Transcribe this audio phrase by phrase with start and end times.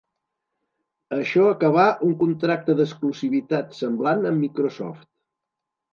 [1.17, 5.07] Això acabà un contracte d'exclusivitat semblant amb Microsoft.